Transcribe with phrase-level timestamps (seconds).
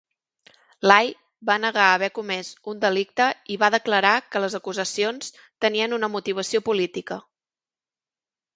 [0.91, 1.09] Lai
[1.49, 5.31] va negar haver comès un delicte i va declarar que les acusacions
[5.67, 7.23] tenien una motivació política.